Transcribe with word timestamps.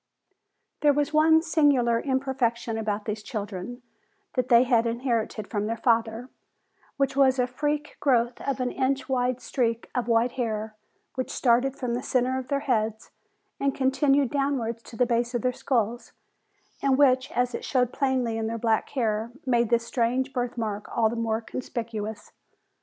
"]There 0.81 0.93
was 0.93 1.13
one 1.13 1.43
singular 1.43 1.99
imperfection 1.99 2.75
about 2.75 3.05
these 3.05 3.21
children, 3.21 3.83
that 4.33 4.49
they 4.49 4.63
had 4.63 4.87
inherited 4.87 5.47
from 5.47 5.67
their 5.67 5.77
father, 5.77 6.27
which 6.97 7.15
was 7.15 7.37
a 7.37 7.45
freak 7.45 7.97
growth 7.99 8.41
of 8.41 8.59
an 8.59 8.71
inch 8.71 9.07
wide 9.07 9.39
streak 9.39 9.91
of 9.93 10.07
white 10.07 10.31
hair 10.31 10.75
which 11.13 11.29
started 11.29 11.75
from 11.75 11.93
the 11.93 12.01
center 12.01 12.39
of 12.39 12.47
their 12.47 12.61
heads 12.61 13.11
and 13.59 13.75
continued 13.75 14.31
downwards 14.31 14.81
to 14.81 14.95
the 14.95 15.05
base 15.05 15.35
of 15.35 15.43
their 15.43 15.53
skulls, 15.53 16.13
and 16.81 16.97
which 16.97 17.29
as 17.33 17.53
it 17.53 17.63
showed 17.63 17.93
plainly 17.93 18.39
in 18.39 18.47
their 18.47 18.57
black 18.57 18.89
hair 18.97 19.31
made 19.45 19.69
this 19.69 19.85
strange 19.85 20.33
birth 20.33 20.57
mark 20.57 20.89
all 20.97 21.09
the 21.11 21.15
more 21.15 21.41
conspicuous. 21.41 22.31